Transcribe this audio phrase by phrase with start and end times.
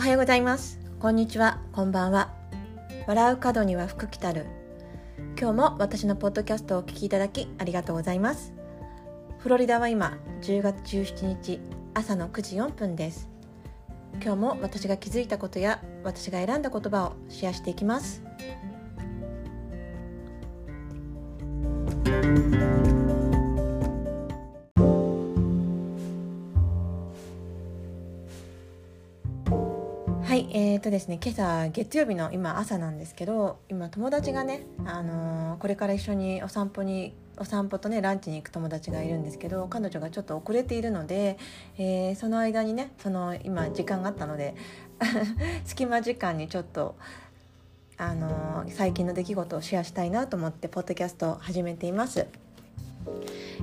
[0.00, 0.80] おはようございます。
[0.98, 1.60] こんにちは。
[1.72, 2.32] こんばんは。
[3.06, 4.46] 笑う角には福来たる。
[5.38, 8.54] 今日も私のポッドキャストをお聞きいただきありがとうございます。
[9.40, 11.60] フロリダは今10月17日
[11.92, 13.28] 朝の9時4分です。
[14.22, 18.22] 今日も私が気づいたことや私が選んだ言葉をシェアしていきます。
[30.30, 41.36] はい、えーとですね、今朝月曜日の今朝なんですけど今友達がね、あのー、これから一緒にお散歩にお散歩とねランチに行く友達がいるんですけど彼女がちょっと遅れているので、
[41.78, 44.54] えー、その間にねその今時間があったので
[45.66, 46.94] 隙間時間にちょっと、
[47.96, 52.28] あのー、最近の出来事をシェアしたいなと思ってポッドキャストを始めています。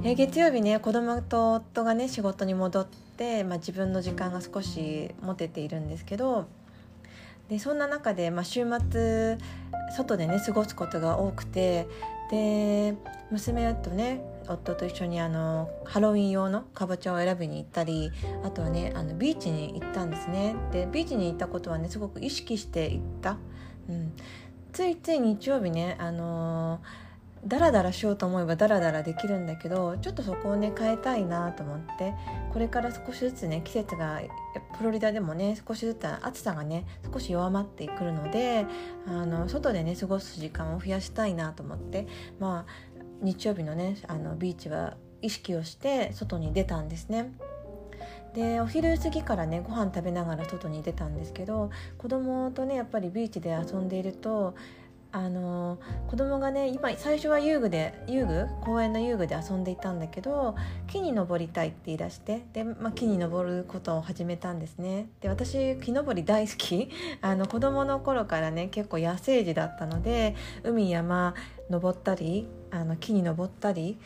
[0.03, 6.45] えー、月曜日ね子供と夫がね仕事に戻って、まあ、自分の時間が少し持てているんですけど
[7.49, 9.37] でそんな中で、まあ、週末
[9.95, 11.87] 外でね過ごすことが多くて
[12.29, 12.95] で
[13.31, 18.11] 娘とね夫と一緒にあのハロウィン用のかぼちゃを選びに行ったり
[18.43, 20.55] あとはねあのビーチに行ったんですね。
[20.71, 23.37] でビーチに行ったことはねすごく意識して行った、
[23.89, 24.13] うん、
[24.71, 27.06] ついつい日曜日ねあのー
[27.45, 32.13] ダラダラしようと思えばダラダラできるんだけどちょっとそこをね変えたいなと思って
[32.51, 34.21] これから少しずつね季節が
[34.77, 38.65] フロリダでもね少しずつ暑さがね少し弱まってくるので
[39.07, 42.07] あの外でね過ごす時間を増やしたいなと思って
[42.39, 47.33] まあ日曜日のねあのビーチは意識をして外に出たんですね。
[48.33, 54.53] でお昼過ぎからねご飯食べながら外に出たんですけど子供とねやっぱりビーチで遊んでいると
[55.17, 58.45] あの子供がね今最初は遊具で遊具？
[58.61, 65.09] 公園の遊具で遊んでいたんだけど木に登りたいって言い出してで、まあ、木に登ることを始めたんですね。
[65.21, 66.91] で私木登り大好き。
[67.21, 71.33] あの子供の頃からね結構野生児だったので海山
[71.71, 73.97] 登ったりあの木に登ったり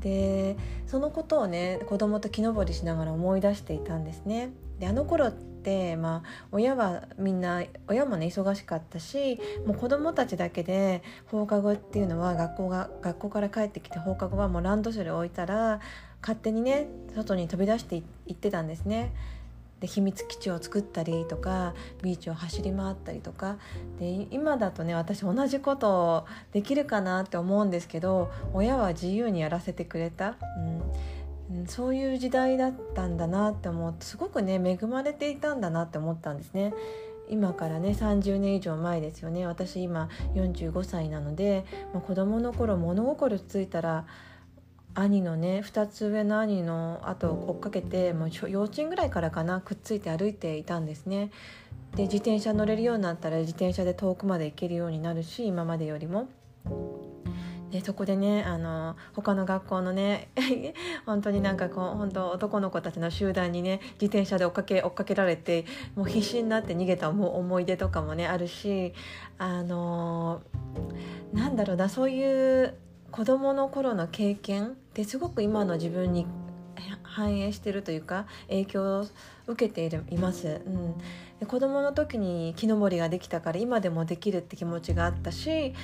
[0.00, 15.80] でそのことをね子供と木登りしながら思い出していたんですねであの頃って、まあ、親はみんな親もね忙しかったしもう子供たちだけで放課後っていうのは学校が学校から帰ってきて放課後はもうランドセル置いたら
[16.20, 19.12] 勝手にね外に飛び出していってたんですね。
[19.80, 23.58] で秘密基地を作ったりとかビーチを走り回ったりとか
[23.98, 30.36] で今だとね私同じことできるかなって思うんですけど親は自由にやらせてくれた。
[31.50, 36.74] うん、そういう時代だったんだなって思うとすごくね恵まれていたんだなって思ったんですね。
[37.30, 44.06] 今からね30年以上前ですよね私今45歳なので、まあ、子供の頃物心ついたら
[44.94, 51.30] 兄のね2つ上の兄の後を追っかけてもう幼稚園ぐらいからかなくっついて歩いていたんですね。
[51.96, 56.28] で自転車乗れるようになったら自転車で遠くまで行けるようになるし今までよりも。
[57.70, 60.28] でそこでねあの他の学校のね
[61.04, 68.94] 本当になんかこう本当男の子たちの集団にね自転車で追っかけ追っかけられてもう必死になって逃げた思い出とかもねあるし
[69.36, 70.40] あの
[71.34, 72.74] なんだろうなそういう
[73.10, 76.26] 子どもの頃の経験ってすごく今の自分に
[77.02, 79.06] 反映してるというか影響を
[79.46, 80.98] 受けているいます、うん、
[81.40, 85.74] で子供の時に木登りができたから今でもできるって気持ちがあったし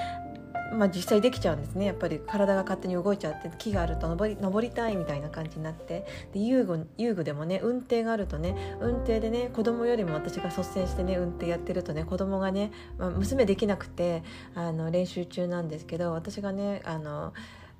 [0.73, 1.85] まあ、実際できちゃうんですね。
[1.85, 6.07] やっぱり体が勝手に動いちゃって木があると登り登りたいみたいな感じになって。
[6.33, 14.23] で遊具遊具でもね運転があるとね運転でね子供よりも私が率先してね運転やってるとね子供がね、まあ、娘できなくて
[14.55, 17.35] あの練習中なんですけど私がねあの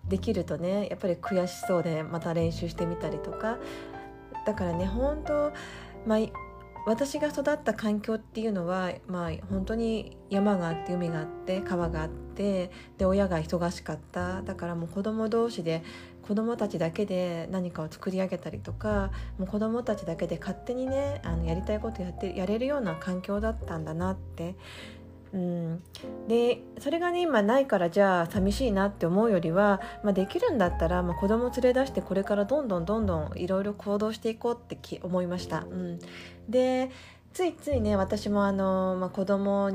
[0.09, 3.59] できるとねやっぱり悔しそうでまた練習してみたりとか。
[4.47, 5.53] だからね本当
[6.07, 6.19] まあ
[6.87, 14.43] 私が育った環境っていうのは、まあ、本当に山があって海があって川があってで親が忙しかった。
[14.43, 15.83] だからもう子供同士で
[16.27, 24.55] 子供たちだけで何かを作り上げたりとかもう子供たちだけで勝手にねあのやりたいことやってやれるような環境だったんだなって。
[25.33, 25.83] うん、
[26.29, 35.67] でそれがね今ないからじゃあ寂しいなって思うよりは、まあ、できるんだったら、まあ、子供連れ出してこれからどんどんどんどんいろいろ行動していこうって思いました。
[35.69, 35.99] うん、
[36.49, 36.93] で
[37.33, 39.73] ついついね私もあの、まあ、子供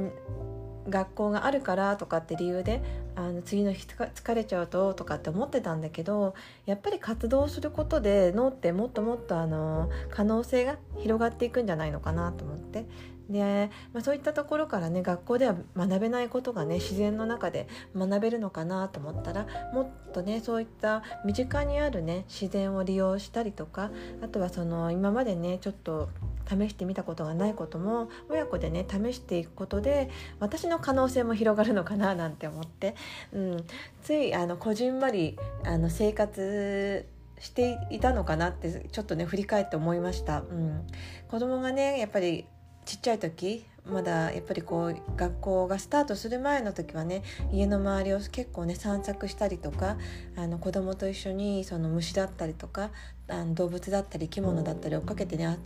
[0.90, 2.82] 学校があるからとかって理由で
[3.16, 12.86] あの次の日疲れちゃうととかって思ってたんだけどやっぱり活動することで脳ってもっともっとあの可能性が広がっていくんじゃないのかなと思って。
[13.30, 26.10] で、まあ、そういったところからね学校では学べないことがね自然の中で学べるのかなと思ったらもっとねそういった身近にあるね自然を利用したりとかあとはその今までねちょっと
[26.50, 30.10] 試してみたことがないことも親子でね試していくことで
[30.40, 32.96] 私の可能性も広がるのかななんて思って、
[33.32, 33.66] うん、
[34.02, 37.06] ついあのこじんまりあの生活
[37.40, 40.42] していたのかなってちょっとね振り返って思いました。
[40.42, 40.88] うん、
[41.30, 42.46] 子供がねやっぱり
[42.86, 49.98] ちっちゃい時まだやっぱりこう学校がスタートする前の時はね家の周りを結構ね散策したりとか
[50.36, 52.92] あの子供と一緒にその虫だったりとか
[53.28, 55.58] あの動物だったり生き物だったり追っかけてねあ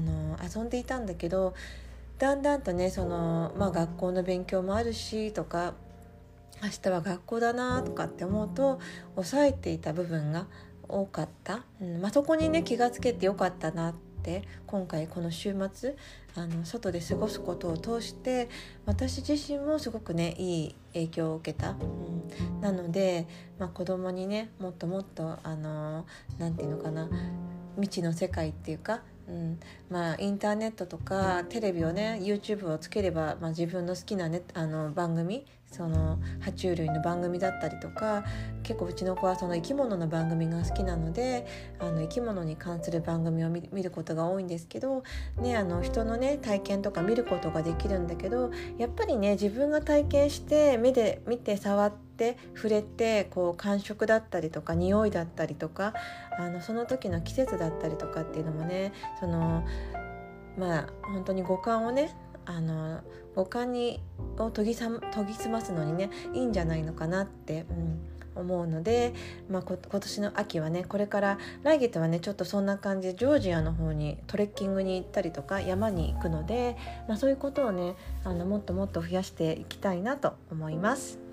[0.00, 1.54] の遊んでいたんだけど
[2.18, 5.74] だんだんとねその、まあ、学校の勉強もあるしとか
[6.62, 8.78] 明日は学校だなとかって思うと
[9.16, 10.46] 抑えていた部分が
[10.88, 15.94] 多かった、うんまあ、そこにね気がつけてよかったなって今回この週末
[16.34, 18.48] あの外で過ごすことを通して
[18.86, 23.26] 私自身もすごくねいい影響を受けた、うん、なので、
[23.58, 26.06] まあ、子供にねもっともっとあの
[26.38, 27.08] なんていうのかな
[27.76, 38.24] 未知の世界っていうかうん、まあインターネットとかテレビをね YouTube をつければ、まあ、自分の好きな、ね、あの番組その爬虫類の番組だったりとか
[38.62, 41.46] 結構うちの子はその生き物の番組が好きなので
[41.80, 45.02] あの生き物に関する番組を見ることが多いんですけど、
[45.38, 55.94] ね、あの人のね体験とか見ることができるんだけどやっぱりね自分が体験して目で見て触って触れてこう感触だったりとか匂いだったりとか
[56.38, 59.66] あのその時の季節だったりとかっていうのもねその
[60.56, 63.00] まあ本当に五感をねあの
[63.34, 64.00] 五感に
[64.38, 68.00] を研ぎさ研ぎ澄ますのにねいいんじゃないのかなって、うん、
[68.34, 69.14] 思うので、
[69.48, 76.76] まあ、今年の秋はねこれから来月はねちょっとそんな感じでジョージアの方にトレッキングに行ったりとか山に行くので、
[77.08, 77.94] まあ、そういうことをね
[78.24, 81.23] あのもっともっと増やしていきたいなと思います。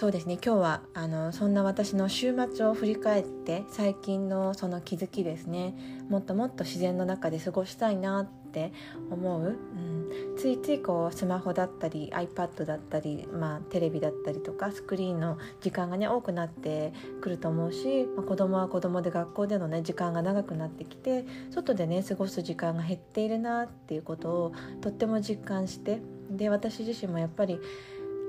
[0.00, 0.38] そうですね。
[0.42, 5.74] 今日はあのそんな私の週末を振り返って最近のその気づきですね。
[6.08, 8.72] もっともっと自然の中で過ごしたいなって
[9.10, 26.00] 思う、うん、ついついこうスマホだったり iPad だったり、まあ、テレビだったりとかスクリーンの時間がね多くなってくると思うし、まあ、子供は子供で学校でのね時間が長くなってきて外でね過ごす時間が減っているなっていうことをとっても実感して
[26.30, 27.60] で私自身もやっぱり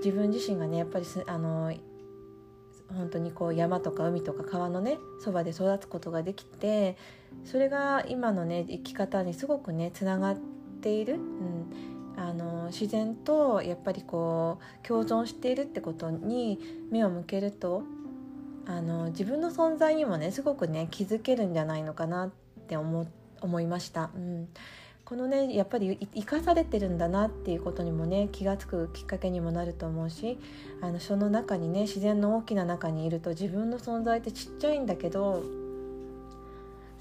[0.03, 1.73] 自分自身がねやっぱりあの
[2.95, 6.97] 本当にこう山とか海とか川のねそばで育つことができて
[7.45, 10.37] それが今のね生き方にすごくねつながっ
[10.81, 16.59] ている、うん、あの自然とやっぱりこう共存しているってことに
[16.91, 17.83] 目を向けると
[18.65, 22.31] あの自分の存在にもねすごくね気づけるんじゃないのかなっ
[22.67, 23.07] て思
[23.41, 24.11] 思いました。
[24.15, 24.47] うん。
[25.11, 30.39] このねやっぱり生かされてるんだなっていうことにもね気が付くきっかけにもなると思うし
[30.79, 35.43] あのその中にね自然の大きな中にいると自分の存在ってちっちゃいんだけど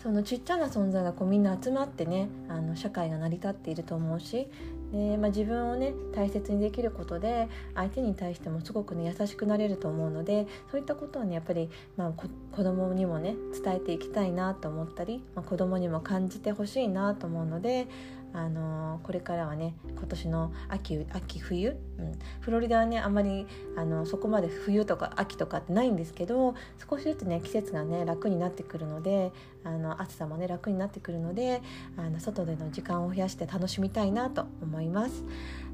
[0.02, 4.48] そのちっちゃな存在がこうみんな集まってねあの社会が成り立っていると思うし
[4.92, 12.28] で、まあ、自分をね大切にできることで相手に対してもすごくね優しくなれると思うのでそういったことをねやっぱり、まあ、子
[12.62, 17.88] 供にもね伝えていきたいなと思ったり、まあ、子供にも感じてほしいなと思うので
[18.32, 26.54] あのこれからはね今年の秋秋冬、うん、フロリダはねあんまりあのそこまで冬とか秋とかってないんですけど
[26.90, 29.32] 少しずつね季節がね楽になってくるので
[29.64, 31.60] あの暑さもね楽になってくるので
[31.96, 35.24] あの外での時間を増やして楽しみたいなと思います。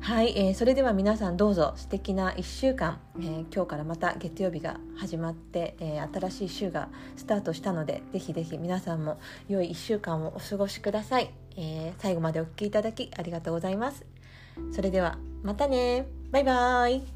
[0.00, 11.45] はい、えー、それでは皆さんどうぞ素敵な1週間、えー、今日からまた月曜日が始まって、えー、新しい週がスタートしたのでぜひぜひ皆さんも良い1週間をお過ごしください。
[11.56, 14.04] えー、最後までお聴きいただきありがとうございます。
[14.72, 17.15] それではまたねバイバーイ